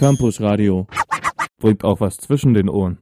[0.00, 0.86] Campus Radio.
[1.58, 3.00] Bringt auch was zwischen den Ohren.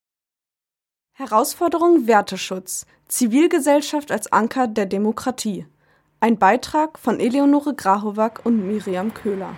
[1.13, 2.87] Herausforderung Werteschutz.
[3.07, 5.65] Zivilgesellschaft als Anker der Demokratie.
[6.19, 9.55] Ein Beitrag von Eleonore Grahovac und Miriam Köhler.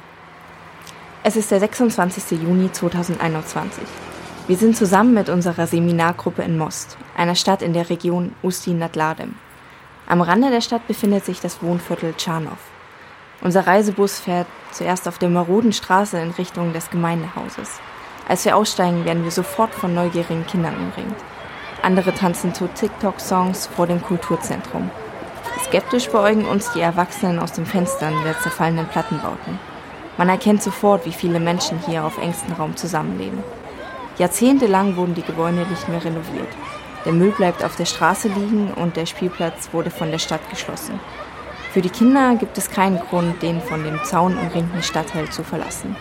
[1.24, 2.42] Es ist der 26.
[2.42, 3.84] Juni 2021.
[4.46, 9.34] Wir sind zusammen mit unserer Seminargruppe in Most, einer Stadt in der Region Usti-Nadladem.
[10.06, 12.69] Am Rande der Stadt befindet sich das Wohnviertel Tscharnow.
[13.42, 17.80] Unser Reisebus fährt zuerst auf der maroden Straße in Richtung des Gemeindehauses.
[18.28, 21.16] Als wir aussteigen, werden wir sofort von neugierigen Kindern umringt.
[21.82, 24.90] Andere tanzen zu TikTok-Songs vor dem Kulturzentrum.
[25.64, 29.59] Skeptisch beäugen uns die Erwachsenen aus den Fenstern der zerfallenen Plattenbauten.
[30.18, 33.42] Man erkennt sofort, wie viele Menschen hier auf engstem Raum zusammenleben.
[34.18, 36.48] Jahrzehntelang wurden die Gebäude nicht mehr renoviert.
[37.06, 41.00] Der Müll bleibt auf der Straße liegen und der Spielplatz wurde von der Stadt geschlossen.
[41.73, 45.95] Für die Kinder gibt es keinen Grund, den von dem Zaun umringten Stadtteil zu verlassen.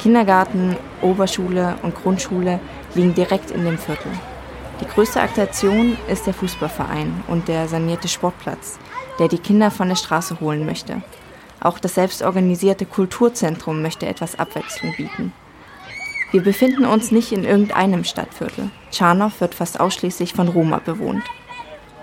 [0.00, 2.60] Kindergarten, Oberschule und Grundschule
[2.94, 4.12] liegen direkt in dem Viertel.
[4.80, 8.78] Die größte Attraktion ist der Fußballverein und der sanierte Sportplatz,
[9.18, 11.02] der die Kinder von der Straße holen möchte.
[11.60, 15.32] Auch das selbstorganisierte Kulturzentrum möchte etwas Abwechslung bieten.
[16.30, 18.70] Wir befinden uns nicht in irgendeinem Stadtviertel.
[18.92, 21.24] Tscharnow wird fast ausschließlich von Roma bewohnt.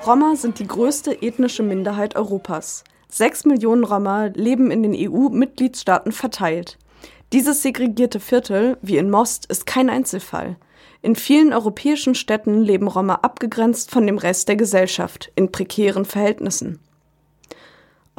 [0.06, 2.84] Roma sind die größte ethnische Minderheit Europas.
[3.10, 6.78] Sechs Millionen Roma leben in den EU-Mitgliedstaaten verteilt.
[7.34, 10.58] Dieses segregierte Viertel, wie in Most, ist kein Einzelfall.
[11.02, 16.80] In vielen europäischen Städten leben Roma abgegrenzt von dem Rest der Gesellschaft, in prekären Verhältnissen.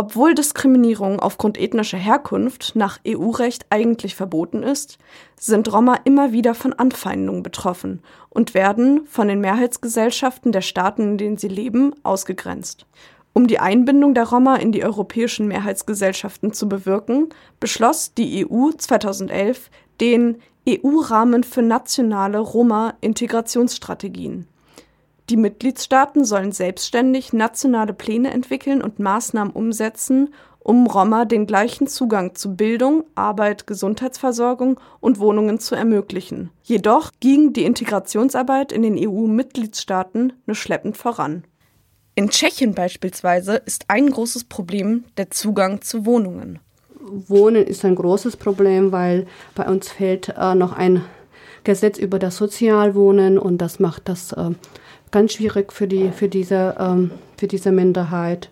[0.01, 4.97] Obwohl Diskriminierung aufgrund ethnischer Herkunft nach EU-Recht eigentlich verboten ist,
[5.37, 11.19] sind Roma immer wieder von Anfeindungen betroffen und werden von den Mehrheitsgesellschaften der Staaten, in
[11.19, 12.87] denen sie leben, ausgegrenzt.
[13.33, 19.71] Um die Einbindung der Roma in die europäischen Mehrheitsgesellschaften zu bewirken, beschloss die EU 2011
[20.01, 20.37] den
[20.69, 24.47] EU-Rahmen für nationale Roma-Integrationsstrategien.
[25.31, 32.35] Die Mitgliedstaaten sollen selbstständig nationale Pläne entwickeln und Maßnahmen umsetzen, um Roma den gleichen Zugang
[32.35, 36.51] zu Bildung, Arbeit, Gesundheitsversorgung und Wohnungen zu ermöglichen.
[36.63, 41.45] Jedoch ging die Integrationsarbeit in den EU-Mitgliedstaaten nur schleppend voran.
[42.19, 46.59] In Tschechien beispielsweise ist ein großes Problem der Zugang zu Wohnungen.
[47.01, 51.05] Wohnen ist ein großes Problem, weil bei uns fehlt äh, noch ein
[51.63, 54.51] Gesetz über das Sozialwohnen und das macht das äh,
[55.13, 58.51] ganz schwierig für, die, für, diese, ähm, für diese Minderheit.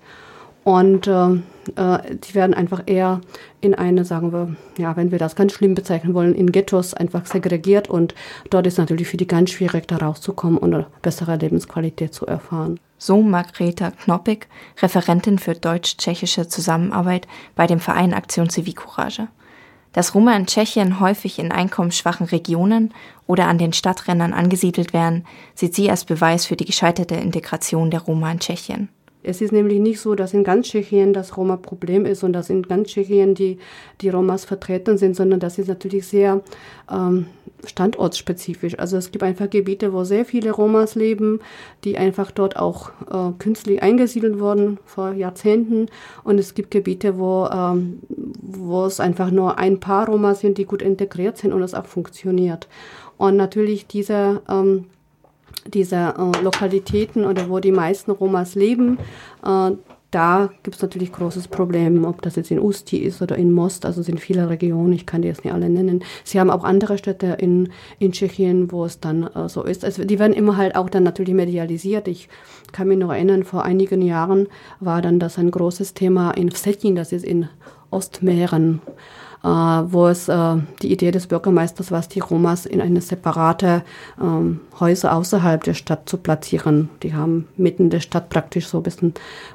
[0.66, 1.28] Und äh,
[1.77, 3.21] äh, die werden einfach eher
[3.60, 7.25] in eine, sagen wir, ja, wenn wir das ganz schlimm bezeichnen wollen, in Ghettos einfach
[7.25, 7.88] segregiert.
[7.88, 8.16] Und
[8.50, 12.81] dort ist natürlich für die ganz schwierig, da rauszukommen und eine bessere Lebensqualität zu erfahren.
[12.99, 14.49] So Margreta Knoppig,
[14.82, 19.28] Referentin für deutsch-tschechische Zusammenarbeit bei dem Verein Aktion Zivilcourage.
[19.93, 22.93] Dass Roma in Tschechien häufig in einkommensschwachen Regionen
[23.28, 28.00] oder an den Stadträndern angesiedelt werden, sieht sie als Beweis für die gescheiterte Integration der
[28.00, 28.88] Roma in Tschechien.
[29.26, 32.62] Es ist nämlich nicht so, dass in ganz Tschechien das Roma-Problem ist und dass in
[32.62, 33.59] ganz Tschechien die,
[34.00, 36.42] die Romas vertreten sind, sondern das ist natürlich sehr
[36.91, 37.26] ähm,
[37.65, 38.78] standortsspezifisch.
[38.78, 41.41] Also es gibt einfach Gebiete, wo sehr viele Romas leben,
[41.82, 45.86] die einfach dort auch äh, künstlich eingesiedelt wurden vor Jahrzehnten.
[46.22, 50.66] Und es gibt Gebiete, wo, ähm, wo es einfach nur ein paar Romas sind, die
[50.66, 52.69] gut integriert sind und es auch funktioniert.
[53.16, 54.84] Und natürlich diese ähm,
[55.72, 58.99] diese äh, Lokalitäten oder wo die meisten Romas leben,
[59.44, 59.72] äh,
[60.12, 63.84] da gibt es natürlich großes Problem, ob das jetzt in Usti ist oder in Most,
[63.84, 66.04] also sind viele Regionen, ich kann die jetzt nicht alle nennen.
[66.25, 69.84] Sie haben auch andere Städte in, in Tschechien, wo es dann äh, so ist.
[69.84, 72.09] Also die werden immer halt auch dann natürlich medialisiert.
[72.09, 72.28] Ich
[72.72, 74.47] kann mich noch erinnern, vor einigen Jahren
[74.81, 77.48] war dann das ein großes Thema in Vsetin, das ist in
[77.91, 78.81] Ostmähren.
[79.44, 83.82] Äh, wo es äh, die Idee des Bürgermeisters war, die Romas in eine separate
[84.20, 86.88] ähm, Häuser außerhalb der Stadt zu platzieren.
[87.02, 89.14] Die haben mitten der Stadt praktisch so ein bisschen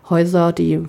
[0.10, 0.86] Häuser, die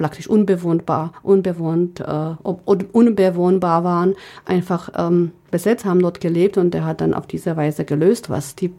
[0.00, 4.14] praktisch unbewohnbar, unbewohnt, äh, unbewohnbar waren,
[4.46, 8.56] einfach ähm, besetzt, haben dort gelebt und der hat dann auf diese Weise gelöst, was
[8.56, 8.72] die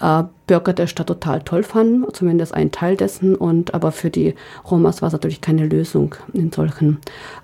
[0.00, 3.34] äh, Bürger der Stadt total toll fanden, zumindest ein Teil dessen.
[3.34, 4.34] Und aber für die
[4.70, 6.98] Romas war es natürlich keine Lösung in solchen,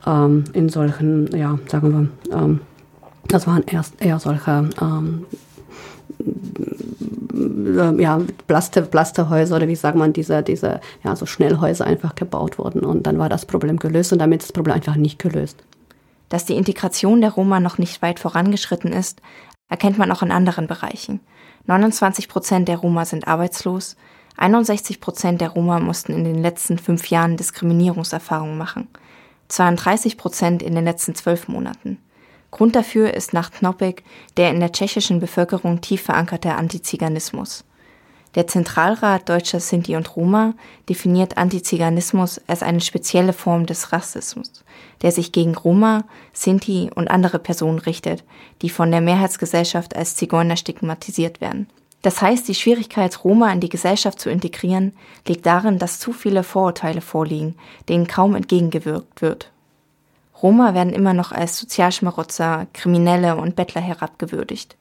[0.07, 2.61] ähm, in solchen, ja, sagen wir, ähm,
[3.29, 5.27] das waren erst eher solche ähm,
[7.99, 12.81] ja, Plaste, Plasterhäuser oder wie sagt man, diese, diese, ja, so Schnellhäuser einfach gebaut wurden.
[12.85, 15.63] Und dann war das Problem gelöst und damit ist das Problem einfach nicht gelöst.
[16.29, 19.21] Dass die Integration der Roma noch nicht weit vorangeschritten ist,
[19.69, 21.21] erkennt man auch in anderen Bereichen.
[21.67, 23.97] 29 Prozent der Roma sind arbeitslos,
[24.37, 28.89] 61 Prozent der Roma mussten in den letzten fünf Jahren Diskriminierungserfahrungen machen,
[29.49, 31.99] 32 Prozent in den letzten zwölf Monaten.
[32.55, 34.05] Grund dafür ist nach Knopek
[34.37, 37.65] der in der tschechischen Bevölkerung tief verankerte Antiziganismus.
[38.37, 40.55] Der Zentralrat deutscher Sinti und Roma
[40.89, 44.65] definiert Antiziganismus als eine spezielle Form des Rassismus,
[45.03, 48.23] der sich gegen Roma, Sinti und andere Personen richtet,
[48.63, 51.67] die von der Mehrheitsgesellschaft als Zigeuner stigmatisiert werden.
[52.03, 54.93] Das heißt, die Schwierigkeit, Roma in die Gesellschaft zu integrieren,
[55.27, 57.57] liegt darin, dass zu viele Vorurteile vorliegen,
[57.89, 59.51] denen kaum entgegengewirkt wird.
[60.43, 64.77] Roma werden immer noch als Sozialschmarotzer, Kriminelle und Bettler herabgewürdigt.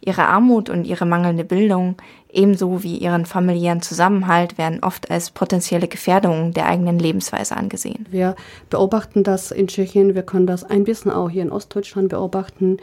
[0.00, 1.96] Ihre Armut und ihre mangelnde Bildung,
[2.30, 8.06] ebenso wie ihren familiären Zusammenhalt, werden oft als potenzielle Gefährdungen der eigenen Lebensweise angesehen.
[8.10, 8.36] Wir
[8.70, 12.76] beobachten das in Tschechien, wir können das ein bisschen auch hier in Ostdeutschland beobachten.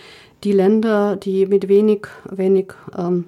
[0.44, 3.26] Die Länder, die mit wenig, wenig ähm,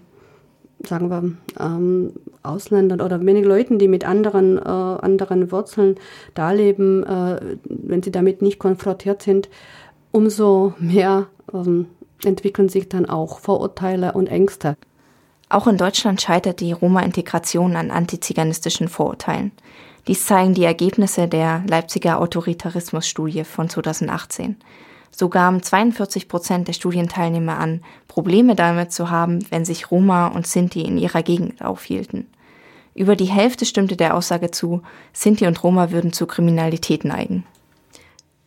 [0.85, 2.13] sagen wir, ähm,
[2.44, 5.95] Ausländern oder wenig Leuten, die mit anderen, äh, anderen Wurzeln
[6.33, 9.50] da leben, äh, wenn sie damit nicht konfrontiert sind,
[10.12, 11.88] umso mehr ähm,
[12.24, 14.75] entwickeln sich dann auch Vorurteile und Ängste.
[15.50, 19.51] Auch in Deutschland scheitert die Roma-Integration an antiziganistischen Vorurteilen.
[20.07, 24.57] Dies zeigen die Ergebnisse der Leipziger Autoritarismusstudie von 2018.
[25.19, 30.45] So gaben 42 Prozent der Studienteilnehmer an, Probleme damit zu haben, wenn sich Roma und
[30.45, 32.27] Sinti in ihrer Gegend aufhielten.
[32.93, 34.83] Über die Hälfte stimmte der Aussage zu,
[35.13, 37.47] Sinti und Roma würden zu Kriminalität neigen.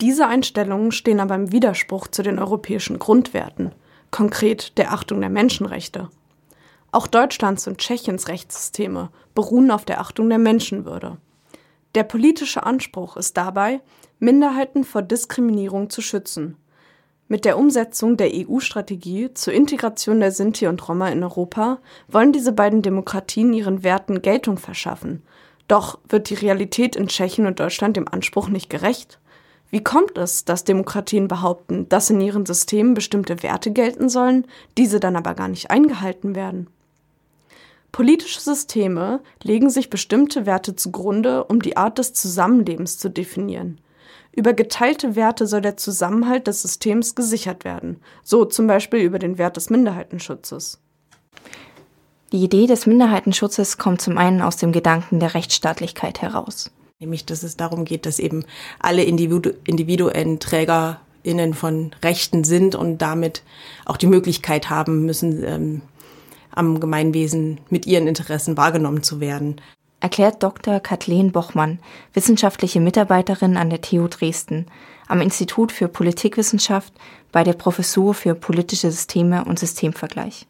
[0.01, 3.73] Diese Einstellungen stehen aber im Widerspruch zu den europäischen Grundwerten,
[4.13, 6.09] konkret der Achtung der Menschenrechte.
[6.93, 11.17] Auch Deutschlands und Tschechiens Rechtssysteme beruhen auf der Achtung der Menschenwürde.
[11.97, 13.81] Der politische Anspruch ist dabei,
[14.21, 16.57] Minderheiten vor Diskriminierung zu schützen.
[17.27, 21.79] Mit der Umsetzung der EU-Strategie zur Integration der Sinti und Roma in Europa
[22.09, 25.23] wollen diese beiden Demokratien ihren Werten Geltung verschaffen.
[25.69, 29.19] Doch wird die Realität in Tschechien und Deutschland dem Anspruch nicht gerecht?
[29.71, 34.47] Wie kommt es, dass Demokratien behaupten, dass in ihren Systemen bestimmte Werte gelten sollen,
[34.77, 36.67] diese dann aber gar nicht eingehalten werden?
[37.91, 43.81] Politische Systeme legen sich bestimmte Werte zugrunde, um die Art des Zusammenlebens zu definieren.
[44.33, 49.39] Über geteilte Werte soll der Zusammenhalt des Systems gesichert werden, so zum Beispiel über den
[49.39, 50.79] Wert des Minderheitenschutzes.
[52.33, 56.71] Die Idee des Minderheitenschutzes kommt zum einen aus dem Gedanken der Rechtsstaatlichkeit heraus.
[57.01, 58.45] Nämlich, dass es darum geht, dass eben
[58.79, 63.43] alle Individu Individuen TrägerInnen von Rechten sind und damit
[63.85, 65.83] auch die Möglichkeit haben müssen, ähm,
[66.53, 69.61] am Gemeinwesen mit ihren Interessen wahrgenommen zu werden
[70.01, 70.81] erklärt Dr.
[70.81, 71.79] Kathleen Bochmann,
[72.15, 74.67] wissenschaftliche Mitarbeiterin an der TU Dresden,
[75.07, 76.93] am Institut für Politikwissenschaft
[77.33, 80.47] bei der Professur für politische Systeme und Systemvergleich.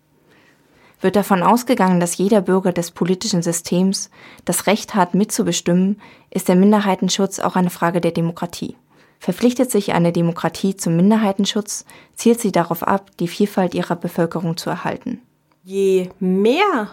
[1.00, 4.10] Wird davon ausgegangen, dass jeder Bürger des politischen Systems
[4.44, 6.00] das Recht hat, mitzubestimmen,
[6.30, 8.76] ist der Minderheitenschutz auch eine Frage der Demokratie.
[9.18, 14.70] Verpflichtet sich eine Demokratie zum Minderheitenschutz, zielt sie darauf ab, die Vielfalt ihrer Bevölkerung zu
[14.70, 15.20] erhalten.
[15.62, 16.88] Je mehr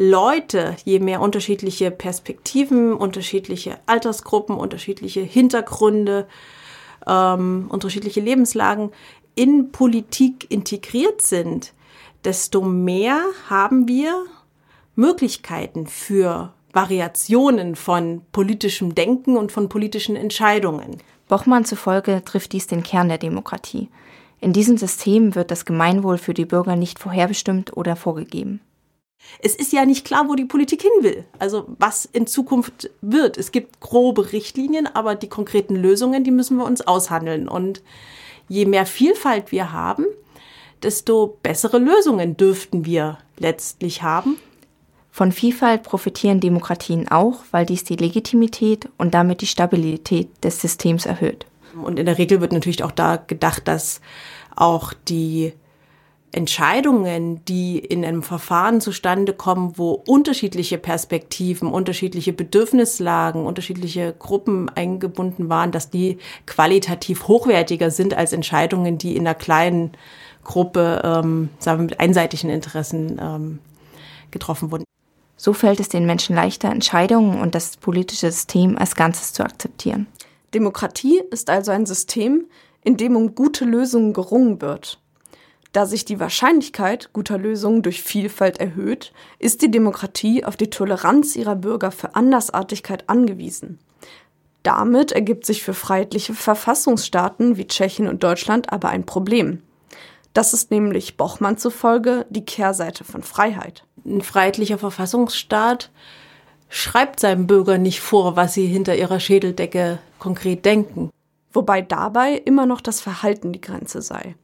[0.00, 6.28] Leute, je mehr unterschiedliche Perspektiven, unterschiedliche Altersgruppen, unterschiedliche Hintergründe,
[7.04, 8.92] ähm, unterschiedliche Lebenslagen
[9.34, 11.72] in Politik integriert sind,
[12.24, 14.24] desto mehr haben wir
[14.94, 20.98] Möglichkeiten für Variationen von politischem Denken und von politischen Entscheidungen.
[21.26, 23.88] Bochmann zufolge trifft dies den Kern der Demokratie.
[24.40, 28.60] In diesem System wird das Gemeinwohl für die Bürger nicht vorherbestimmt oder vorgegeben.
[29.40, 31.24] Es ist ja nicht klar, wo die Politik hin will.
[31.38, 33.36] Also was in Zukunft wird.
[33.36, 37.48] Es gibt grobe Richtlinien, aber die konkreten Lösungen, die müssen wir uns aushandeln.
[37.48, 37.82] Und
[38.48, 40.06] je mehr Vielfalt wir haben,
[40.82, 44.36] desto bessere Lösungen dürften wir letztlich haben.
[45.10, 51.06] Von Vielfalt profitieren Demokratien auch, weil dies die Legitimität und damit die Stabilität des Systems
[51.06, 51.46] erhöht.
[51.82, 54.00] Und in der Regel wird natürlich auch da gedacht, dass
[54.54, 55.52] auch die
[56.32, 65.48] Entscheidungen, die in einem Verfahren zustande kommen, wo unterschiedliche Perspektiven, unterschiedliche Bedürfnislagen, unterschiedliche Gruppen eingebunden
[65.48, 69.92] waren, dass die qualitativ hochwertiger sind als Entscheidungen, die in einer kleinen
[70.44, 73.58] Gruppe, ähm, sagen wir, mit einseitigen Interessen ähm,
[74.30, 74.84] getroffen wurden.
[75.36, 80.06] So fällt es den Menschen leichter, Entscheidungen und das politische System als Ganzes zu akzeptieren.
[80.52, 82.46] Demokratie ist also ein System,
[82.82, 84.98] in dem um gute Lösungen gerungen wird.
[85.72, 91.36] Da sich die Wahrscheinlichkeit guter Lösungen durch Vielfalt erhöht, ist die Demokratie auf die Toleranz
[91.36, 93.78] ihrer Bürger für Andersartigkeit angewiesen.
[94.62, 99.62] Damit ergibt sich für freiheitliche Verfassungsstaaten wie Tschechien und Deutschland aber ein Problem.
[100.34, 103.84] Das ist nämlich Bochmann zufolge die Kehrseite von Freiheit.
[104.04, 105.90] Ein freiheitlicher Verfassungsstaat
[106.68, 111.10] schreibt seinem Bürger nicht vor, was sie hinter ihrer Schädeldecke konkret denken.
[111.52, 114.34] wobei dabei immer noch das Verhalten die Grenze sei.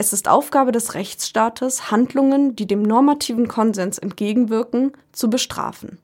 [0.00, 5.98] Es ist Aufgabe des Rechtsstaates, Handlungen, die dem normativen Konsens entgegenwirken, zu bestrafen.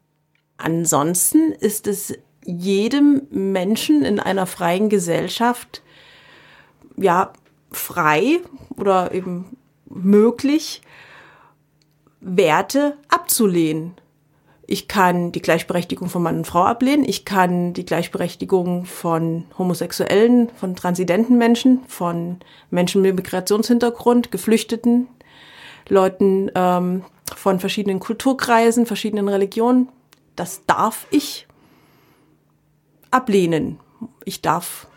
[0.58, 2.12] Ansonsten ist es
[2.44, 5.82] jedem Menschen in einer freien Gesellschaft
[6.98, 7.32] ja
[7.72, 8.40] frei
[8.76, 10.82] oder eben möglich,
[12.20, 13.94] Werte abzulehnen.
[14.68, 17.04] Ich kann die Gleichberechtigung von Mann und Frau ablehnen.
[17.08, 25.06] Ich kann die Gleichberechtigung von Homosexuellen, von transidenten Menschen, von Menschen mit Migrationshintergrund, Geflüchteten,
[25.88, 27.04] Leuten ähm,
[27.34, 29.88] von verschiedenen Kulturkreisen, verschiedenen Religionen.
[30.34, 31.46] Das darf ich
[33.12, 33.78] ablehnen.
[34.24, 34.88] Ich darf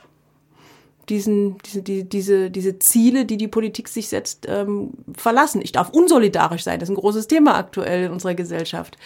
[1.09, 5.61] diesen, diese, die, diese, diese Ziele, die die Politik sich setzt, ähm, verlassen.
[5.61, 6.79] Ich darf unsolidarisch sein.
[6.79, 8.97] Das ist ein großes Thema aktuell in unserer Gesellschaft.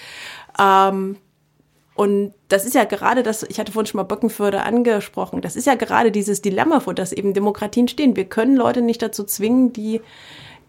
[0.60, 1.18] Ähm,
[1.96, 5.68] und das ist ja gerade das, ich hatte vorhin schon mal Böckenförde angesprochen, das ist
[5.68, 8.16] ja gerade dieses Dilemma, vor das eben Demokratien stehen.
[8.16, 10.02] Wir können Leute nicht dazu zwingen, die,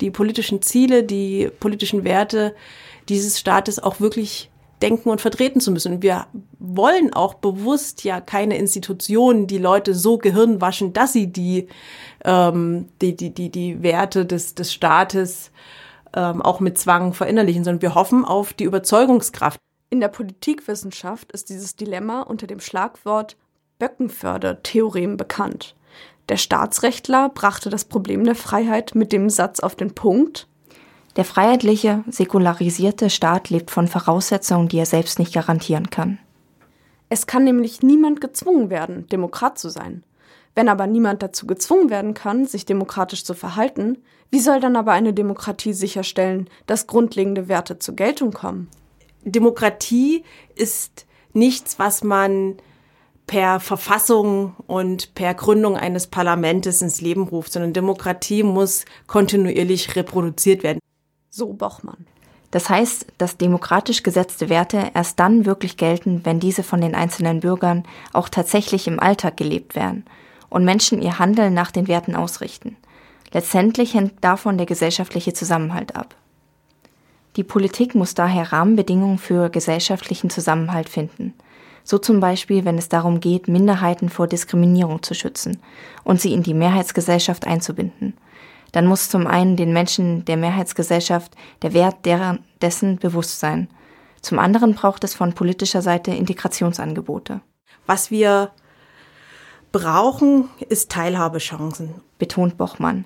[0.01, 2.55] die politischen Ziele, die politischen Werte
[3.09, 4.51] dieses Staates auch wirklich
[4.85, 6.03] denken und vertreten zu müssen.
[6.03, 6.27] Wir
[6.59, 11.69] wollen auch bewusst ja keine Institutionen, die Leute so Gehirn waschen, dass sie die,
[12.23, 15.51] ähm, die, die, die, die Werte des, des Staates
[16.15, 19.59] ähm, auch mit Zwang verinnerlichen, sondern wir hoffen auf die Überzeugungskraft.
[19.89, 23.39] In der Politikwissenschaft ist dieses Dilemma unter dem Schlagwort
[23.79, 25.77] Böckenförde-Theorem bekannt.
[26.29, 30.47] Der Staatsrechtler brachte das Problem der Freiheit mit dem Satz auf den Punkt,
[31.17, 36.19] der freiheitliche, säkularisierte Staat lebt von Voraussetzungen, die er selbst nicht garantieren kann.
[37.09, 40.03] Es kann nämlich niemand gezwungen werden, Demokrat zu sein.
[40.57, 43.99] Wenn aber niemand dazu gezwungen werden kann, sich demokratisch zu verhalten,
[44.31, 48.69] wie soll dann aber eine Demokratie sicherstellen, dass grundlegende Werte zur Geltung kommen?
[49.25, 52.57] Demokratie ist nichts, was man
[53.27, 60.63] per Verfassung und per Gründung eines Parlaments ins Leben ruft, sondern Demokratie muss kontinuierlich reproduziert
[60.63, 60.81] werden
[61.35, 62.07] so Bochmann.
[62.53, 67.41] Das heißt, dass demokratisch gesetzte Werte erst dann wirklich gelten, wenn diese von den einzelnen
[67.41, 70.05] Bürgern auch tatsächlich im Alltag gelebt werden
[70.49, 72.77] und Menschen ihr Handeln nach den Werten ausrichten.
[73.33, 76.15] Letztendlich hängt davon der gesellschaftliche Zusammenhalt ab.
[77.35, 81.35] Die Politik muss daher Rahmenbedingungen für gesellschaftlichen Zusammenhalt finden.
[81.83, 85.61] So zum Beispiel, wenn es darum geht, Minderheiten vor Diskriminierung zu schützen
[86.05, 88.15] und sie in die Mehrheitsgesellschaft einzubinden
[88.75, 93.69] dann muss zum einen den Menschen der Mehrheitsgesellschaft der Wert deren, dessen bewusst sein.
[94.21, 97.41] Zum anderen braucht es von politischer Seite Integrationsangebote.
[97.87, 98.51] Was wir
[99.71, 103.05] brauchen, ist Teilhabechancen, betont Bochmann.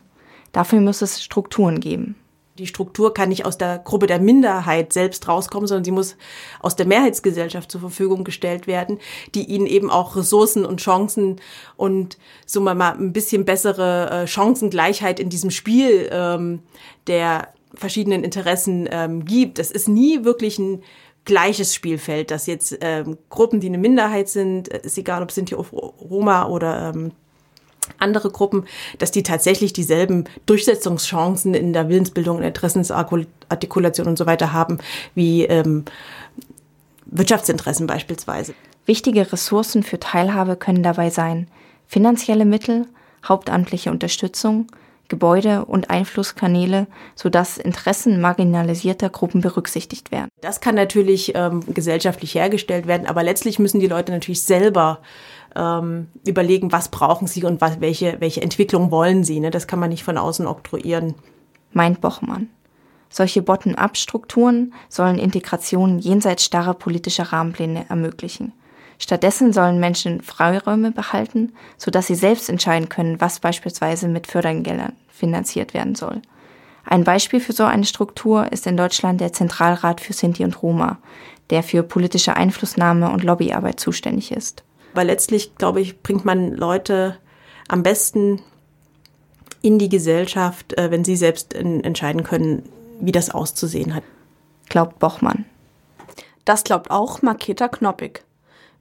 [0.52, 2.16] Dafür muss es Strukturen geben
[2.58, 6.16] die Struktur kann nicht aus der Gruppe der Minderheit selbst rauskommen, sondern sie muss
[6.60, 8.98] aus der Mehrheitsgesellschaft zur Verfügung gestellt werden,
[9.34, 11.40] die ihnen eben auch Ressourcen und Chancen
[11.76, 16.60] und so mal ein bisschen bessere äh, Chancengleichheit in diesem Spiel ähm,
[17.06, 19.58] der verschiedenen Interessen ähm, gibt.
[19.58, 20.82] Es ist nie wirklich ein
[21.24, 25.58] gleiches Spielfeld, dass jetzt ähm, Gruppen, die eine Minderheit sind, äh, ist egal, ob hier
[25.58, 27.12] Roma oder ähm,
[27.98, 28.66] andere Gruppen,
[28.98, 34.78] dass die tatsächlich dieselben Durchsetzungschancen in der Willensbildung, Interessensartikulation und so weiter haben
[35.14, 35.84] wie ähm,
[37.06, 38.54] Wirtschaftsinteressen beispielsweise.
[38.86, 41.48] Wichtige Ressourcen für Teilhabe können dabei sein
[41.86, 42.86] finanzielle Mittel,
[43.26, 44.66] hauptamtliche Unterstützung,
[45.08, 50.28] Gebäude und Einflusskanäle, sodass Interessen marginalisierter Gruppen berücksichtigt werden.
[50.42, 55.00] Das kann natürlich ähm, gesellschaftlich hergestellt werden, aber letztlich müssen die Leute natürlich selber
[55.56, 59.40] ähm, überlegen, was brauchen sie und was, welche, welche Entwicklung wollen sie.
[59.40, 59.50] Ne?
[59.50, 61.14] Das kann man nicht von außen oktroyieren.
[61.72, 62.48] Meint Bochmann.
[63.10, 68.52] Solche Bottom-up-Strukturen sollen Integration jenseits starrer politischer Rahmenpläne ermöglichen.
[68.98, 75.72] Stattdessen sollen Menschen Freiräume behalten, sodass sie selbst entscheiden können, was beispielsweise mit Fördergeldern finanziert
[75.72, 76.20] werden soll.
[76.84, 80.98] Ein Beispiel für so eine Struktur ist in Deutschland der Zentralrat für Sinti und Roma,
[81.50, 84.64] der für politische Einflussnahme und Lobbyarbeit zuständig ist.
[84.98, 87.18] Weil letztlich, glaube ich, bringt man Leute
[87.68, 88.42] am besten
[89.62, 92.64] in die Gesellschaft, äh, wenn sie selbst entscheiden können,
[92.98, 94.02] wie das auszusehen hat.
[94.68, 95.44] Glaubt Bochmann.
[96.44, 98.24] Das glaubt auch Maketa Knoppig.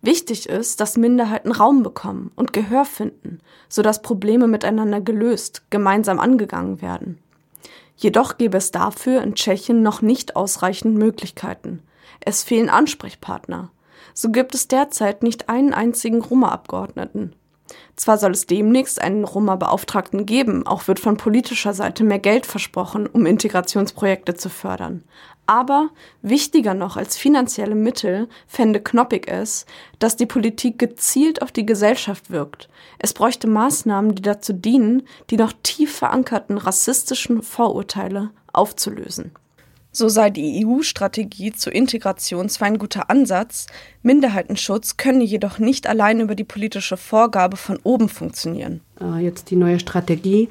[0.02, 3.38] Wichtig ist, dass Minderheiten Raum bekommen und Gehör finden,
[3.70, 7.20] sodass Probleme miteinander gelöst, gemeinsam angegangen werden.
[7.96, 11.84] Jedoch gäbe es dafür in Tschechien noch nicht ausreichend Möglichkeiten.
[12.22, 13.70] Es fehlen Ansprechpartner.
[14.14, 17.34] So gibt es derzeit nicht einen einzigen Roma-Abgeordneten.
[17.96, 23.08] Zwar soll es demnächst einen Roma-Beauftragten geben, auch wird von politischer Seite mehr Geld versprochen,
[23.08, 25.04] um Integrationsprojekte zu fördern.
[25.48, 25.90] Aber
[26.22, 29.66] wichtiger noch als finanzielle Mittel fände Knoppig es,
[29.98, 32.68] dass die Politik gezielt auf die Gesellschaft wirkt.
[33.00, 39.32] Es bräuchte Maßnahmen, die dazu dienen, die noch tief verankerten rassistischen Vorurteile aufzulösen.
[39.98, 43.66] So sei die EU-Strategie zur Integration zwar ein guter Ansatz,
[44.04, 48.82] Minderheitenschutz könne jedoch nicht allein über die politische Vorgabe von oben funktionieren.
[49.02, 50.50] Äh, jetzt die neue Strategie.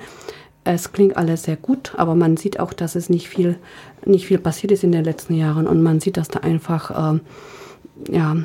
[0.65, 3.57] Es klingt alles sehr gut, aber man sieht auch, dass es nicht viel,
[4.05, 7.21] nicht viel passiert ist in den letzten Jahren und man sieht, dass da einfach, äh,
[8.11, 8.37] ja,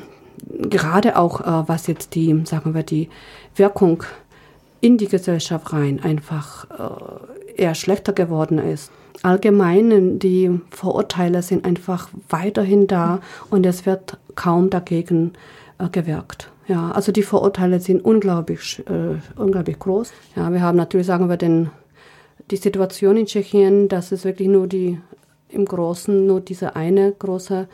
[0.60, 3.10] gerade auch äh, was jetzt die, sagen wir, die
[3.56, 4.04] Wirkung
[4.82, 8.92] in die Gesellschaft rein einfach äh, eher schlechter geworden ist.
[9.24, 15.34] Allgemein, die Vorurteile sind einfach weiterhin da und es wird kaum dagegen
[15.78, 16.50] äh, gewirkt.
[16.68, 20.12] Ja, also die Vorurteile sind unglaublich, äh, unglaublich groß.
[20.36, 21.70] Ja, wir haben natürlich, sagen wir, den,
[22.50, 25.00] die Situation in Tschechien, dass es wirklich nur die,
[25.50, 27.68] im Großen nur diese eine große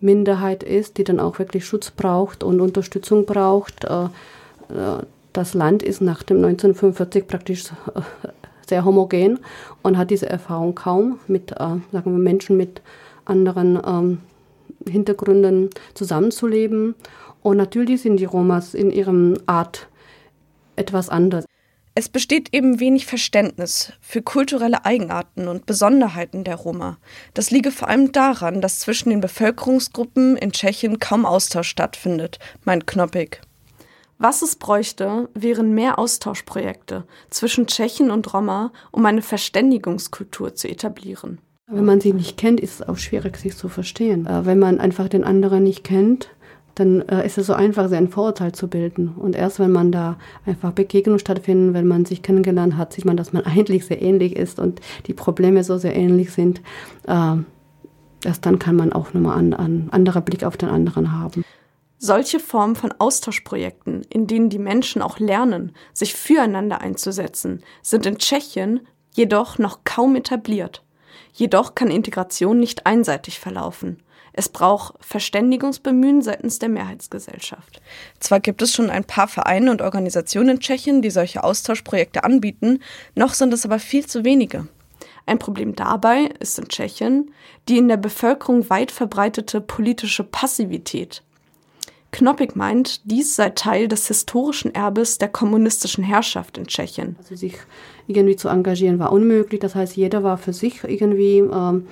[0.00, 3.84] Minderheit ist, die dann auch wirklich Schutz braucht und Unterstützung braucht.
[3.84, 8.00] Äh, äh das Land ist nach dem 1945 praktisch äh,
[8.70, 9.38] sehr homogen
[9.82, 12.80] und hat diese Erfahrung kaum mit, äh, sagen wir, Menschen mit
[13.26, 14.18] anderen ähm,
[14.88, 16.94] Hintergründen zusammenzuleben.
[17.42, 19.88] Und natürlich sind die Romas in ihrem Art
[20.76, 21.44] etwas anders.
[21.94, 26.98] Es besteht eben wenig Verständnis für kulturelle Eigenarten und Besonderheiten der Roma.
[27.34, 32.86] Das liege vor allem daran, dass zwischen den Bevölkerungsgruppen in Tschechien kaum Austausch stattfindet, meint
[32.86, 33.42] Knoppig.
[34.22, 41.38] Was es bräuchte, wären mehr Austauschprojekte zwischen Tschechen und Roma, um eine Verständigungskultur zu etablieren.
[41.66, 44.26] Wenn man sie nicht kennt, ist es auch schwierig, sich zu verstehen.
[44.26, 46.28] Äh, wenn man einfach den anderen nicht kennt,
[46.74, 49.08] dann äh, ist es so einfach, sich ein Vorurteil zu bilden.
[49.08, 53.16] Und erst wenn man da einfach Begegnungen stattfinden, wenn man sich kennengelernt hat, sieht man,
[53.16, 56.60] dass man eigentlich sehr ähnlich ist und die Probleme so sehr ähnlich sind.
[57.06, 57.36] Äh,
[58.22, 61.42] erst dann kann man auch nochmal einen an anderer Blick auf den anderen haben.
[62.02, 68.16] Solche Formen von Austauschprojekten, in denen die Menschen auch lernen, sich füreinander einzusetzen, sind in
[68.16, 70.82] Tschechien jedoch noch kaum etabliert.
[71.34, 74.02] Jedoch kann Integration nicht einseitig verlaufen.
[74.32, 77.82] Es braucht Verständigungsbemühen seitens der Mehrheitsgesellschaft.
[78.18, 82.78] Zwar gibt es schon ein paar Vereine und Organisationen in Tschechien, die solche Austauschprojekte anbieten,
[83.14, 84.68] noch sind es aber viel zu wenige.
[85.26, 87.34] Ein Problem dabei ist in Tschechien
[87.68, 91.22] die in der Bevölkerung weit verbreitete politische Passivität.
[92.12, 97.16] Knoppig meint, dies sei Teil des historischen Erbes der kommunistischen Herrschaft in Tschechien.
[97.18, 97.56] Also sich
[98.08, 99.60] irgendwie zu engagieren war unmöglich.
[99.60, 101.86] Das heißt, jeder war für sich irgendwie, ähm,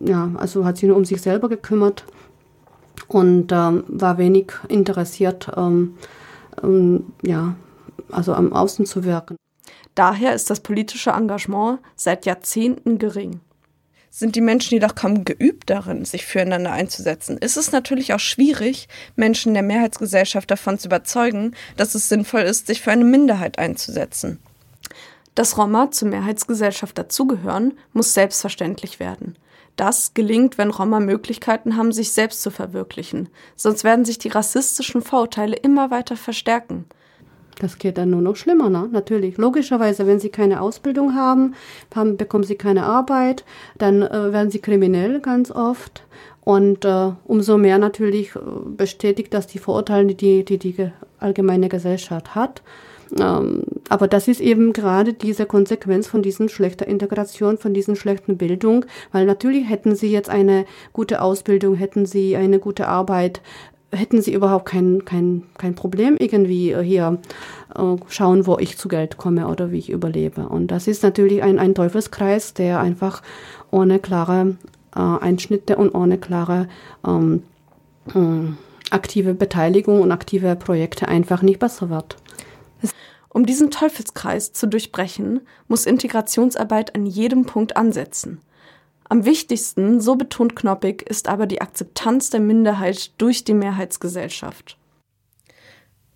[0.00, 2.04] ja, also hat sich nur um sich selber gekümmert
[3.08, 5.96] und ähm, war wenig interessiert, ähm,
[6.62, 7.54] ähm ja,
[8.10, 9.36] also am Außen zu wirken.
[9.94, 13.40] Daher ist das politische Engagement seit Jahrzehnten gering
[14.18, 18.88] sind die Menschen jedoch kaum geübt darin, sich füreinander einzusetzen, ist es natürlich auch schwierig,
[19.14, 24.40] Menschen der Mehrheitsgesellschaft davon zu überzeugen, dass es sinnvoll ist, sich für eine Minderheit einzusetzen.
[25.36, 29.36] Dass Roma zur Mehrheitsgesellschaft dazugehören, muss selbstverständlich werden.
[29.76, 35.00] Das gelingt, wenn Roma Möglichkeiten haben, sich selbst zu verwirklichen, sonst werden sich die rassistischen
[35.00, 36.86] Vorurteile immer weiter verstärken.
[37.58, 38.88] Das geht dann nur noch schlimmer, ne?
[38.92, 39.36] natürlich.
[39.36, 41.54] Logischerweise, wenn sie keine Ausbildung haben,
[41.94, 43.44] haben bekommen sie keine Arbeit,
[43.78, 46.04] dann äh, werden sie kriminell ganz oft.
[46.40, 48.40] Und äh, umso mehr natürlich äh,
[48.76, 52.62] bestätigt das die Vorurteile, die die, die allgemeine Gesellschaft hat.
[53.18, 58.36] Ähm, aber das ist eben gerade diese Konsequenz von diesen schlechter Integration, von diesen schlechten
[58.36, 63.40] Bildung, weil natürlich hätten sie jetzt eine gute Ausbildung, hätten sie eine gute Arbeit,
[63.92, 67.18] hätten sie überhaupt kein, kein, kein Problem irgendwie äh, hier
[67.74, 70.48] äh, schauen, wo ich zu Geld komme oder wie ich überlebe.
[70.48, 73.22] Und das ist natürlich ein, ein Teufelskreis, der einfach
[73.70, 74.56] ohne klare
[74.94, 76.68] äh, Einschnitte und ohne klare
[77.06, 77.42] ähm,
[78.14, 82.16] äh, aktive Beteiligung und aktive Projekte einfach nicht besser wird.
[83.30, 88.40] Um diesen Teufelskreis zu durchbrechen, muss Integrationsarbeit an jedem Punkt ansetzen.
[89.08, 94.76] Am wichtigsten, so betont Knoppig, ist aber die Akzeptanz der Minderheit durch die Mehrheitsgesellschaft.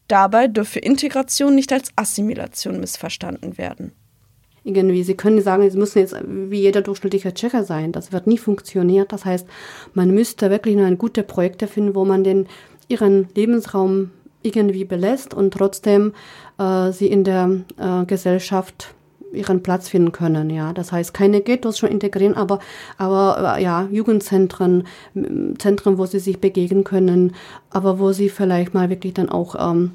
[0.08, 3.92] Dabei dürfe Integration nicht als Assimilation missverstanden werden.
[4.64, 7.92] Irgendwie, Sie können sagen, Sie müssen jetzt wie jeder durchschnittliche Tschecher sein.
[7.92, 9.06] Das wird nie funktionieren.
[9.08, 9.46] Das heißt,
[9.94, 12.46] man müsste wirklich nur ein gute Projekte finden, wo man den
[12.88, 14.10] ihren Lebensraum
[14.42, 16.12] irgendwie belässt und trotzdem
[16.58, 18.94] äh, sie in der äh, Gesellschaft
[19.32, 20.50] ihren Platz finden können.
[20.50, 22.58] Ja, das heißt keine Ghettos schon integrieren, aber
[22.98, 24.84] aber äh, ja Jugendzentren,
[25.58, 27.34] Zentren, wo sie sich begegnen können,
[27.70, 29.92] aber wo sie vielleicht mal wirklich dann auch ähm,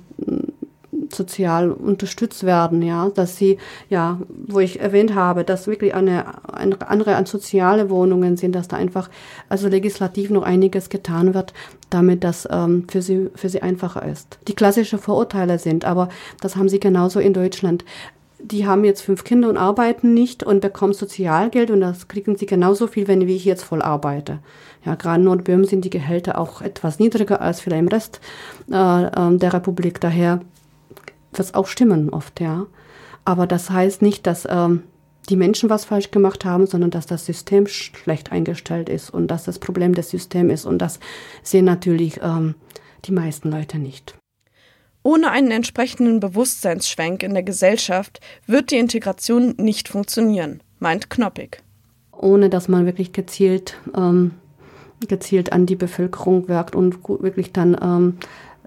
[1.13, 3.57] sozial unterstützt werden, ja, dass sie,
[3.89, 8.67] ja, wo ich erwähnt habe, dass wirklich eine, eine andere an soziale Wohnungen sind, dass
[8.67, 9.09] da einfach,
[9.49, 11.53] also legislativ noch einiges getan wird,
[11.89, 14.39] damit das ähm, für sie für sie einfacher ist.
[14.47, 16.09] Die klassischen Vorurteile sind, aber
[16.41, 17.85] das haben sie genauso in Deutschland
[18.47, 22.45] die haben jetzt fünf Kinder und arbeiten nicht und bekommen Sozialgeld und das kriegen sie
[22.45, 24.39] genauso viel, wenn ich jetzt voll arbeite.
[24.85, 28.21] Ja, gerade in Nordböhmen sind die Gehälter auch etwas niedriger als vielleicht im Rest
[28.71, 29.99] äh, ähm, der Republik.
[29.99, 30.41] Daher
[31.31, 32.67] wird es auch stimmen oft, ja.
[33.25, 34.83] Aber das heißt nicht, dass ähm,
[35.29, 39.43] die Menschen was falsch gemacht haben, sondern dass das System schlecht eingestellt ist und dass
[39.43, 40.65] das Problem des Systems ist.
[40.65, 40.99] Und das
[41.43, 42.55] sehen natürlich ähm,
[43.05, 44.15] die meisten Leute nicht.
[45.07, 51.63] Ohne einen entsprechenden Bewusstseinsschwenk in der Gesellschaft wird die Integration nicht funktionieren, meint Knoppig.
[52.11, 54.31] Ohne dass man wirklich gezielt, ähm,
[55.07, 58.17] gezielt an die Bevölkerung wirkt und wirklich dann ähm,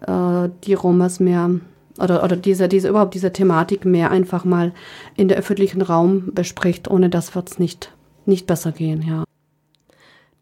[0.01, 1.51] äh, die Romas mehr
[1.99, 4.73] oder, oder diese, diese, überhaupt diese Thematik mehr einfach mal
[5.19, 6.89] in der öffentlichen Raum bespricht.
[6.89, 9.25] Ohne das wird es nicht, nicht besser gehen, ja.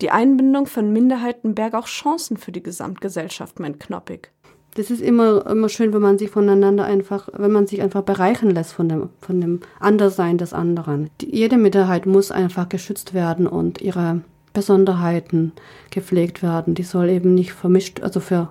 [0.00, 4.30] Die Einbindung von Minderheiten bergt auch Chancen für die Gesamtgesellschaft, meint Knoppig
[4.74, 8.50] das ist immer, immer schön, wenn man sich voneinander einfach, wenn man sich einfach bereichern
[8.50, 11.10] lässt von dem, von dem Anderssein des anderen.
[11.20, 14.20] Die, jede Minderheit muss einfach geschützt werden und ihre
[14.52, 15.52] Besonderheiten
[15.90, 16.74] gepflegt werden.
[16.74, 18.50] Die soll eben nicht vermischt, also für,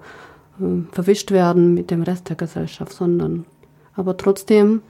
[0.60, 3.45] äh, verwischt werden mit dem Rest der Gesellschaft, sondern
[3.95, 4.82] aber trotzdem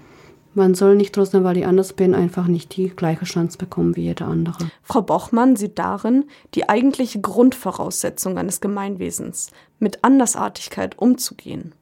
[0.57, 4.01] man soll nicht trotzdem, weil ich anders bin, einfach nicht die gleiche Chance bekommen wie
[4.01, 4.69] jeder andere.
[4.83, 11.73] Frau Bochmann sieht darin die eigentliche Grundvoraussetzung eines Gemeinwesens, mit Andersartigkeit umzugehen.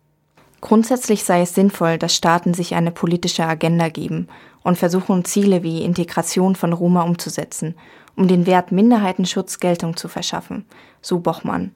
[0.62, 4.28] Grundsätzlich sei es sinnvoll, dass Staaten sich eine politische Agenda geben
[4.64, 7.76] und versuchen, Ziele wie Integration von Roma umzusetzen,
[8.16, 10.66] um den Wert Minderheitenschutz Geltung zu verschaffen,
[11.02, 11.72] so Bochmann.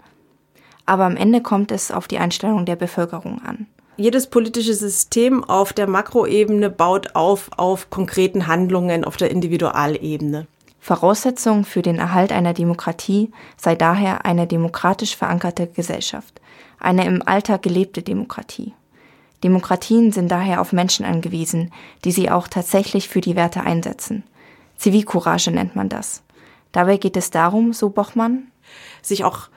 [0.86, 3.68] Aber am Ende kommt es auf die Einstellung der Bevölkerung an
[4.00, 10.48] jedes politische System auf der Makroebene baut auf auf konkreten Handlungen auf der Individualebene.
[10.80, 16.40] Voraussetzung für den Erhalt einer Demokratie sei daher eine demokratisch verankerte Gesellschaft,
[16.80, 18.74] eine im Alltag gelebte Demokratie.
[19.44, 21.72] Demokratien sind daher auf Menschen angewiesen,
[22.06, 24.24] die sie auch tatsächlich für die Werte einsetzen.
[24.78, 26.24] Zivilcourage nennt man das.
[26.72, 28.48] Dabei geht es darum, so Bochmann,
[29.02, 29.50] sich auch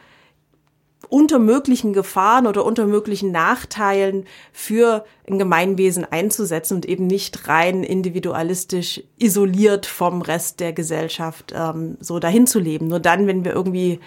[1.13, 7.85] unter möglichen Gefahren oder unter möglichen Nachteilen für ein Gemeinwesen einzusetzen und eben nicht rein
[7.85, 12.87] individualistisch isoliert vom Rest der Gesellschaft ähm, so dahin zu leben.
[12.89, 14.01] Nur dann, wenn wir irgendwie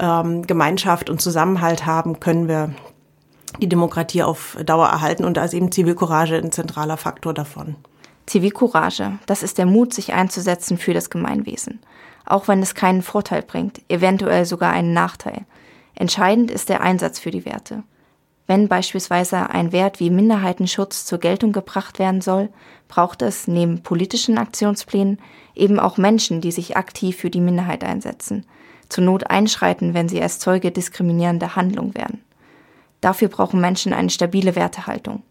[0.00, 2.74] ähm, Gemeinschaft und Zusammenhalt haben, können wir
[3.60, 7.76] die Demokratie auf Dauer erhalten und da ist eben Zivilcourage ein zentraler Faktor davon.
[8.24, 11.80] Zivilcourage, das ist der Mut, sich einzusetzen für das Gemeinwesen,
[12.24, 15.44] auch wenn es keinen Vorteil bringt, eventuell sogar einen Nachteil.
[15.96, 17.82] Entscheidend ist der Einsatz für die Werte.
[18.46, 22.48] Wenn beispielsweise ein Wert wie Minderheitenschutz zur Geltung gebracht werden soll,
[22.86, 25.18] braucht es neben politischen Aktionsplänen
[25.56, 28.46] eben auch Menschen, die sich aktiv für die Minderheit einsetzen,
[28.88, 32.22] zur Not einschreiten, wenn sie als Zeuge diskriminierender Handlung werden.
[33.00, 35.22] Dafür brauchen Menschen eine stabile Wertehaltung.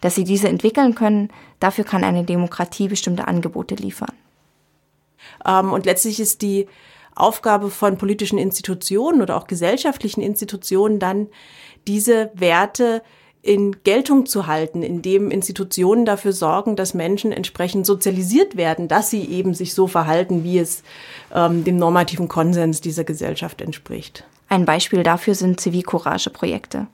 [0.00, 4.12] Dass sie diese entwickeln können, dafür kann eine Demokratie bestimmte Angebote liefern.
[5.44, 6.68] Ähm, und letztlich ist die
[7.20, 11.28] Aufgabe von politischen Institutionen oder auch gesellschaftlichen Institutionen dann,
[11.86, 13.02] diese Werte
[13.42, 19.24] in Geltung zu halten, indem Institutionen dafür sorgen, dass Menschen entsprechend sozialisiert werden, dass sie
[19.24, 20.82] eben sich so verhalten, wie es
[21.34, 24.24] ähm, dem normativen Konsens dieser Gesellschaft entspricht.
[24.48, 26.88] Ein Beispiel dafür sind Zivilcourage-Projekte.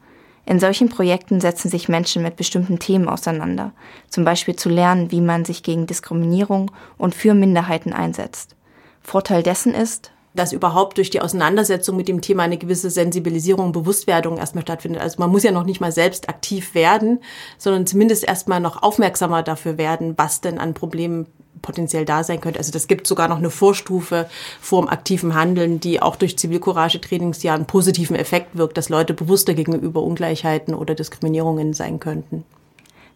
[0.45, 3.73] In solchen Projekten setzen sich Menschen mit bestimmten Themen auseinander,
[4.09, 8.55] zum Beispiel zu lernen, wie man sich gegen Diskriminierung und für Minderheiten einsetzt.
[9.03, 13.72] Vorteil dessen ist, dass überhaupt durch die Auseinandersetzung mit dem Thema eine gewisse Sensibilisierung und
[13.72, 15.03] Bewusstwerdung erstmal stattfindet.
[15.03, 17.20] Also man muss ja noch nicht mal selbst aktiv werden,
[17.59, 21.27] sondern zumindest erstmal noch aufmerksamer dafür werden, was denn an Problemen
[21.62, 22.59] potenziell da sein könnte.
[22.59, 24.29] Also das gibt sogar noch eine Vorstufe
[24.61, 29.14] vor dem aktiven Handeln, die auch durch Zivilcourage-Trainings ja einen positiven Effekt wirkt, dass Leute
[29.14, 32.44] bewusster gegenüber Ungleichheiten oder Diskriminierungen sein könnten.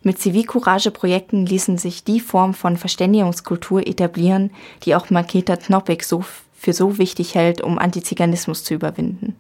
[0.03, 4.51] Mit Zivilcourage-Projekten ließen sich die Form von Verständigungskultur etablieren,
[4.85, 6.25] die auch Maketa Knoppig so
[6.61, 9.35] für so wichtig hält, um Antiziganismus zu überwinden.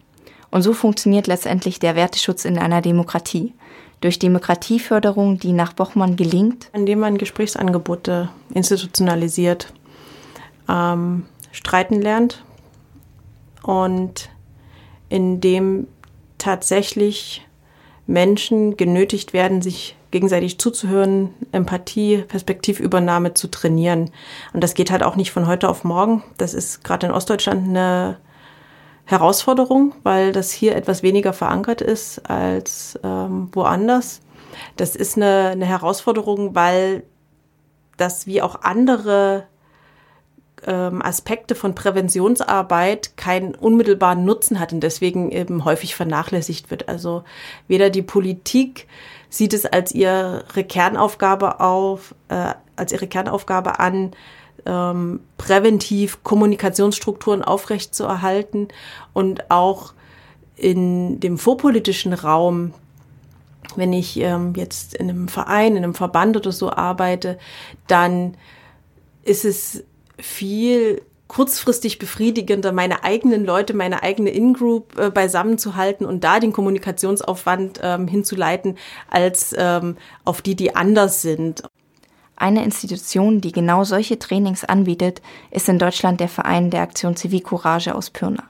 [0.50, 3.52] Und so funktioniert letztendlich der Werteschutz in einer Demokratie.
[4.00, 6.70] Durch Demokratieförderung, die nach Bochmann gelingt.
[6.72, 9.70] Indem man Gesprächsangebote institutionalisiert,
[10.66, 12.42] ähm, streiten lernt
[13.62, 14.30] und
[15.10, 15.88] indem
[16.38, 17.46] tatsächlich
[18.06, 24.10] Menschen genötigt werden, sich gegenseitig zuzuhören, Empathie, Perspektivübernahme zu trainieren.
[24.52, 26.22] Und das geht halt auch nicht von heute auf morgen.
[26.36, 28.18] Das ist gerade in Ostdeutschland eine
[29.04, 34.20] Herausforderung, weil das hier etwas weniger verankert ist als ähm, woanders.
[34.76, 37.04] Das ist eine, eine Herausforderung, weil
[37.96, 39.44] das wie auch andere
[40.66, 46.88] ähm, Aspekte von Präventionsarbeit keinen unmittelbaren Nutzen hat und deswegen eben häufig vernachlässigt wird.
[46.88, 47.24] Also
[47.68, 48.86] weder die Politik
[49.30, 54.12] sieht es als ihre Kernaufgabe auf, äh, als ihre Kernaufgabe an,
[54.66, 58.68] ähm, präventiv Kommunikationsstrukturen aufrechtzuerhalten
[59.14, 59.94] und auch
[60.56, 62.74] in dem vorpolitischen Raum
[63.76, 67.38] wenn ich ähm, jetzt in einem Verein, in einem Verband oder so arbeite,
[67.86, 68.36] dann
[69.22, 69.84] ist es
[70.18, 76.40] viel kurzfristig befriedigender, meine eigenen Leute, meine eigene In-Group äh, beisammen zu halten und da
[76.40, 78.76] den Kommunikationsaufwand ähm, hinzuleiten,
[79.08, 81.62] als ähm, auf die, die anders sind.
[82.34, 87.94] Eine Institution, die genau solche Trainings anbietet, ist in Deutschland der Verein der Aktion Zivilcourage
[87.94, 88.42] aus Pirna.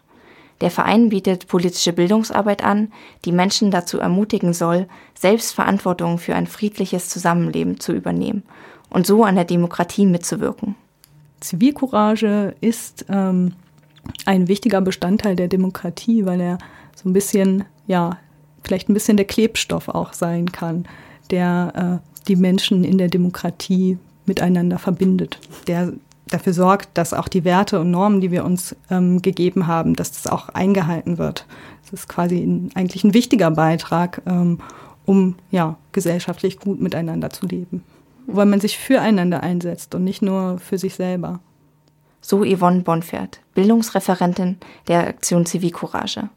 [0.62, 2.92] Der Verein bietet politische Bildungsarbeit an,
[3.26, 8.42] die Menschen dazu ermutigen soll, selbst Verantwortung für ein friedliches Zusammenleben zu übernehmen
[8.88, 10.76] und so an der Demokratie mitzuwirken.
[11.40, 13.52] Zivilcourage ist ähm,
[14.26, 16.58] ein wichtiger Bestandteil der Demokratie, weil er
[16.94, 18.18] so ein bisschen, ja,
[18.62, 20.86] vielleicht ein bisschen der Klebstoff auch sein kann,
[21.30, 25.92] der äh, die Menschen in der Demokratie miteinander verbindet, der
[26.28, 30.12] dafür sorgt, dass auch die Werte und Normen, die wir uns ähm, gegeben haben, dass
[30.12, 31.46] das auch eingehalten wird.
[31.82, 34.60] Das ist quasi ein, eigentlich ein wichtiger Beitrag, ähm,
[35.06, 37.82] um ja, gesellschaftlich gut miteinander zu leben.
[38.26, 41.40] Weil man sich füreinander einsetzt und nicht nur für sich selber.
[42.20, 46.28] So Yvonne Bonfert, Bildungsreferentin der Aktion Zivilcourage.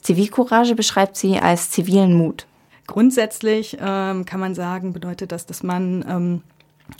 [0.00, 2.46] Zivilcourage beschreibt sie als zivilen Mut.
[2.86, 6.42] Grundsätzlich ähm, kann man sagen, bedeutet das, dass man ähm,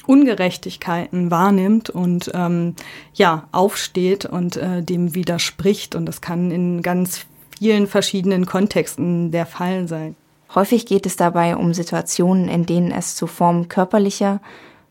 [0.07, 2.75] Ungerechtigkeiten wahrnimmt und ähm,
[3.13, 7.27] ja aufsteht und äh, dem widerspricht und das kann in ganz
[7.59, 10.17] vielen verschiedenen Kontexten der Fall sein.
[10.55, 14.41] Häufig geht es dabei um Situationen, in denen es zu Formen körperlicher,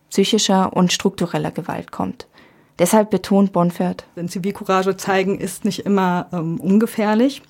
[0.09, 2.27] psychischer und struktureller Gewalt kommt.
[2.79, 4.05] Deshalb betont Bonfert.
[4.15, 7.43] Denn Zivilcourage zeigen ist nicht immer ähm, ungefährlich.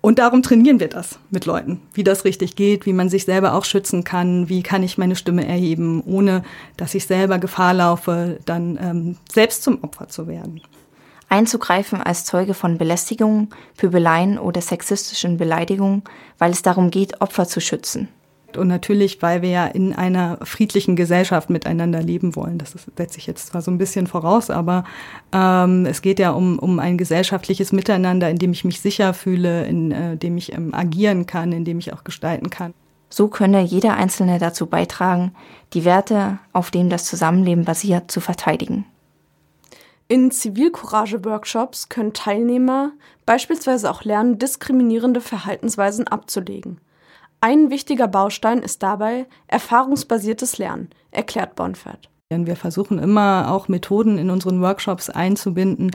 [0.00, 3.54] Und darum trainieren wir das mit Leuten, wie das richtig geht, wie man sich selber
[3.54, 6.44] auch schützen kann, wie kann ich meine Stimme erheben, ohne
[6.76, 10.60] dass ich selber Gefahr laufe, dann ähm, selbst zum Opfer zu werden.
[11.34, 16.04] Einzugreifen als Zeuge von Belästigungen, Pöbeleien oder sexistischen Beleidigungen,
[16.38, 18.08] weil es darum geht, Opfer zu schützen.
[18.56, 22.58] Und natürlich, weil wir ja in einer friedlichen Gesellschaft miteinander leben wollen.
[22.58, 24.84] Das setze ich jetzt zwar so ein bisschen voraus, aber
[25.32, 29.66] ähm, es geht ja um, um ein gesellschaftliches Miteinander, in dem ich mich sicher fühle,
[29.66, 32.74] in äh, dem ich ähm, agieren kann, in dem ich auch gestalten kann.
[33.10, 35.32] So könne jeder Einzelne dazu beitragen,
[35.72, 38.84] die Werte, auf denen das Zusammenleben basiert, zu verteidigen.
[40.06, 42.92] In Zivilcourage-Workshops können Teilnehmer
[43.24, 46.78] beispielsweise auch lernen, diskriminierende Verhaltensweisen abzulegen.
[47.40, 52.10] Ein wichtiger Baustein ist dabei erfahrungsbasiertes Lernen, erklärt Bonfert.
[52.30, 55.90] Wir versuchen immer auch Methoden in unseren Workshops einzubinden,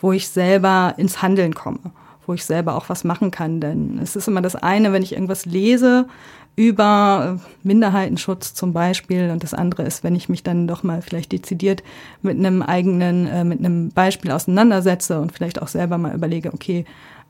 [0.00, 1.92] wo ich selber ins Handeln komme,
[2.26, 3.60] wo ich selber auch was machen kann.
[3.60, 6.08] Denn es ist immer das eine, wenn ich irgendwas lese
[6.54, 9.30] über Minderheitenschutz zum Beispiel.
[9.30, 11.82] Und das andere ist, wenn ich mich dann doch mal vielleicht dezidiert
[12.20, 16.84] mit einem eigenen, äh, mit einem Beispiel auseinandersetze und vielleicht auch selber mal überlege, okay,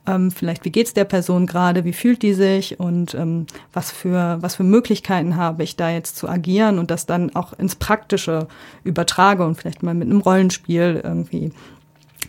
[0.07, 2.81] ähm, vielleicht, wie geht's der Person gerade, wie fühlt die sich?
[2.81, 7.07] Und ähm, was, für, was für Möglichkeiten habe ich da jetzt zu agieren und das
[7.07, 8.49] dann auch ins Praktische
[8.83, 11.53] übertrage und vielleicht mal mit einem Rollenspiel irgendwie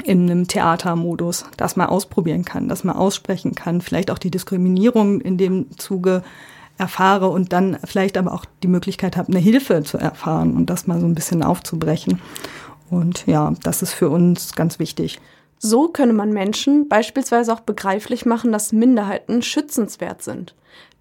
[0.04, 5.22] in einem Theatermodus das mal ausprobieren kann, das mal aussprechen kann, vielleicht auch die Diskriminierung
[5.22, 6.24] in dem Zuge
[6.78, 10.88] erfahre und dann vielleicht aber auch die Möglichkeit habe, eine Hilfe zu erfahren und das
[10.88, 12.20] mal so ein bisschen aufzubrechen.
[12.90, 15.20] Und ja, das ist für uns ganz wichtig.
[15.60, 20.56] So könne man Menschen beispielsweise auch begreiflich machen, dass Minderheiten schützenswert sind.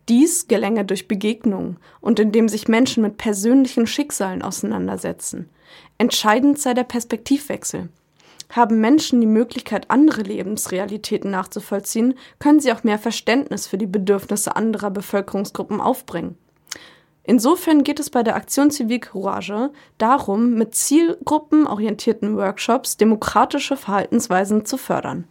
[0.09, 5.49] Dies gelänge durch Begegnungen und indem sich Menschen mit persönlichen Schicksalen auseinandersetzen.
[5.99, 7.89] Entscheidend sei der Perspektivwechsel.
[8.53, 14.55] Haben Menschen die Möglichkeit, andere Lebensrealitäten nachzuvollziehen, können sie auch mehr Verständnis für die Bedürfnisse
[14.55, 16.37] anderer Bevölkerungsgruppen aufbringen.
[17.25, 25.25] Insofern geht es bei der Aktion Zivilcourage darum, mit zielgruppenorientierten Workshops demokratische Verhaltensweisen zu fördern.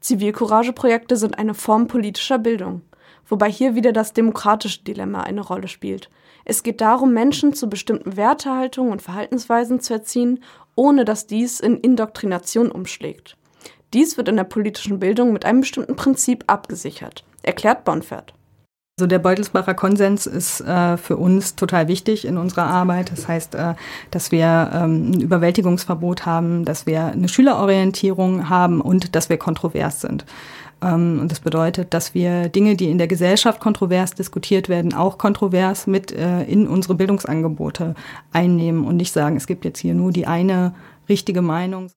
[0.00, 2.80] Zivilcourage-Projekte sind eine Form politischer Bildung,
[3.28, 6.08] wobei hier wieder das demokratische Dilemma eine Rolle spielt.
[6.48, 10.44] Es geht darum, Menschen zu bestimmten Wertehaltungen und Verhaltensweisen zu erziehen,
[10.76, 13.36] ohne dass dies in Indoktrination umschlägt.
[13.92, 18.34] Dies wird in der politischen Bildung mit einem bestimmten Prinzip abgesichert, erklärt Bonfert.
[18.98, 23.12] Also der Beutelsbacher Konsens ist äh, für uns total wichtig in unserer Arbeit.
[23.12, 23.74] Das heißt, äh,
[24.10, 30.00] dass wir ähm, ein Überwältigungsverbot haben, dass wir eine Schülerorientierung haben und dass wir kontrovers
[30.00, 30.24] sind.
[30.86, 35.18] Ähm, und das bedeutet, dass wir Dinge, die in der Gesellschaft kontrovers diskutiert werden, auch
[35.18, 37.94] kontrovers mit äh, in unsere Bildungsangebote
[38.32, 40.74] einnehmen und nicht sagen, es gibt jetzt hier nur die eine
[41.08, 41.90] richtige Meinung.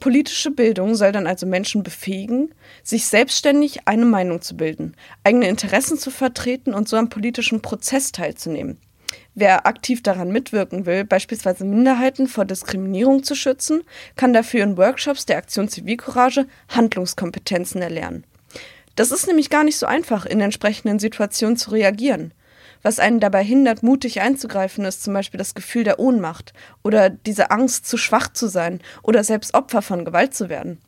[0.00, 4.94] Politische Bildung soll dann also Menschen befähigen, sich selbstständig eine Meinung zu bilden,
[5.24, 8.78] eigene Interessen zu vertreten und so am politischen Prozess teilzunehmen.
[9.34, 13.82] Wer aktiv daran mitwirken will, beispielsweise Minderheiten vor Diskriminierung zu schützen,
[14.16, 18.24] kann dafür in Workshops der Aktion Zivilcourage Handlungskompetenzen erlernen.
[18.96, 22.34] Das ist nämlich gar nicht so einfach, in entsprechenden Situationen zu reagieren.
[22.82, 27.50] Was einen dabei hindert, mutig einzugreifen, ist zum Beispiel das Gefühl der Ohnmacht oder diese
[27.50, 30.80] Angst, zu schwach zu sein oder selbst Opfer von Gewalt zu werden.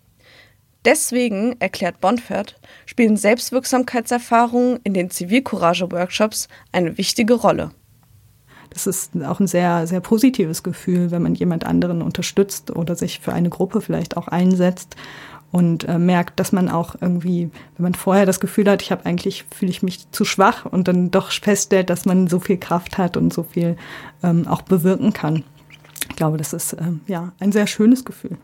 [0.85, 7.71] Deswegen, erklärt Bonfert, spielen Selbstwirksamkeitserfahrungen in den Zivilcourage-Workshops eine wichtige Rolle.
[8.73, 13.21] Das ist auch ein sehr, sehr positives Gefühl, wenn man jemand anderen unterstützt oder sich
[13.21, 14.97] für eine Gruppe vielleicht auch einsetzt
[15.53, 19.05] und äh, merkt, dass man auch irgendwie, wenn man vorher das Gefühl hat, ich habe
[19.05, 22.97] eigentlich, fühle ich mich zu schwach und dann doch feststellt, dass man so viel Kraft
[22.97, 23.77] hat und so viel
[24.23, 25.45] ähm, auch bewirken kann.
[26.09, 28.39] Ich glaube, das ist ähm, ja ein sehr schönes Gefühl.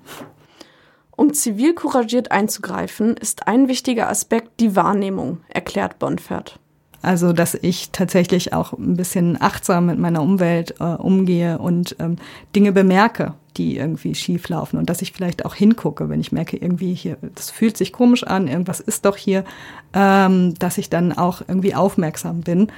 [1.16, 6.60] Um zivil couragiert einzugreifen, ist ein wichtiger Aspekt die Wahrnehmung, erklärt Bonfert.
[7.00, 12.16] Also, dass ich tatsächlich auch ein bisschen achtsam mit meiner Umwelt äh, umgehe und ähm,
[12.56, 16.56] Dinge bemerke, die irgendwie schief laufen und dass ich vielleicht auch hingucke, wenn ich merke,
[16.56, 19.44] irgendwie hier, das fühlt sich komisch an, irgendwas ist doch hier,
[19.92, 22.68] ähm, dass ich dann auch irgendwie aufmerksam bin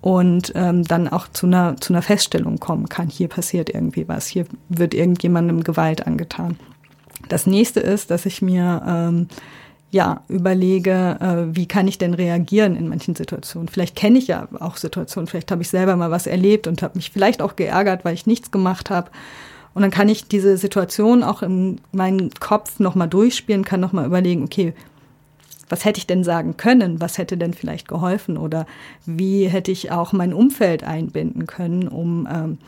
[0.00, 4.26] und ähm, dann auch zu einer, zu einer Feststellung kommen kann, hier passiert irgendwie was,
[4.26, 6.58] hier wird irgendjemandem Gewalt angetan.
[7.28, 9.28] Das nächste ist, dass ich mir ähm,
[9.90, 13.68] ja, überlege, äh, wie kann ich denn reagieren in manchen Situationen.
[13.68, 16.96] Vielleicht kenne ich ja auch Situationen, vielleicht habe ich selber mal was erlebt und habe
[16.96, 19.10] mich vielleicht auch geärgert, weil ich nichts gemacht habe.
[19.74, 24.42] Und dann kann ich diese Situation auch in meinen Kopf nochmal durchspielen, kann nochmal überlegen,
[24.42, 24.72] okay,
[25.68, 27.00] was hätte ich denn sagen können?
[27.00, 28.38] Was hätte denn vielleicht geholfen?
[28.38, 28.66] Oder
[29.04, 32.58] wie hätte ich auch mein Umfeld einbinden können, um ähm,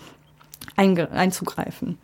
[0.76, 1.98] einzugreifen?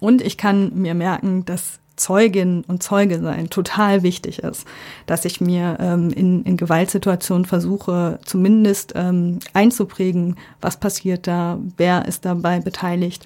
[0.00, 4.66] Und ich kann mir merken, dass Zeugin und Zeuge sein total wichtig ist,
[5.06, 12.06] dass ich mir ähm, in, in Gewaltsituationen versuche, zumindest ähm, einzuprägen, was passiert da, wer
[12.06, 13.24] ist dabei beteiligt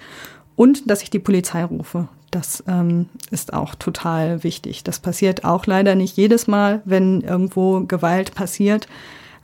[0.55, 2.07] und dass ich die Polizei rufe.
[2.31, 4.85] Das ähm, ist auch total wichtig.
[4.85, 8.87] Das passiert auch leider nicht jedes Mal, wenn irgendwo Gewalt passiert.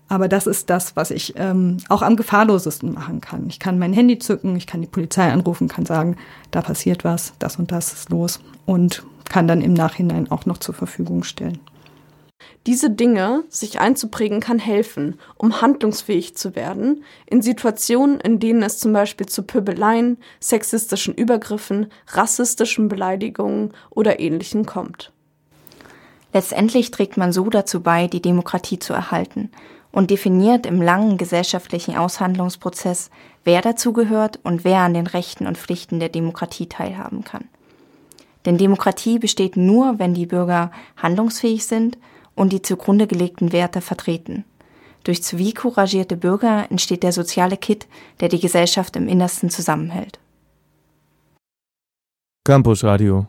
[0.10, 3.48] Aber das ist das, was ich ähm, auch am gefahrlosesten machen kann.
[3.50, 6.15] Ich kann mein Handy zücken, ich kann die Polizei anrufen, kann sagen,
[6.52, 10.60] da passiert was, das und das ist los und kann dann im Nachhinein auch noch
[10.60, 11.60] zur Verfügung stellen.
[12.65, 18.78] Diese Dinge, sich einzuprägen, kann helfen, um handlungsfähig zu werden, in Situationen, in denen es
[18.78, 25.12] zum Beispiel zu Pöbeleien, sexistischen Übergriffen, rassistischen Beleidigungen oder ähnlichem kommt.
[26.34, 29.50] Letztendlich trägt man so dazu bei, die Demokratie zu erhalten
[29.98, 33.10] und definiert im langen gesellschaftlichen Aushandlungsprozess,
[33.44, 37.46] wer dazugehört und wer an den Rechten und Pflichten der Demokratie teilhaben kann.
[38.46, 41.98] Denn Demokratie besteht nur, wenn die Bürger handlungsfähig sind
[42.36, 44.46] und die zugrunde gelegten Werte vertreten.
[45.04, 47.88] Durch zivilcouragierte Bürger entsteht der soziale Kit,
[48.20, 50.20] der die Gesellschaft im Innersten zusammenhält.
[52.44, 53.26] Campus Radio.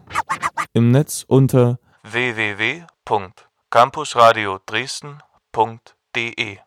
[0.74, 6.60] Im Netz unter www.campusradio Dresden.de de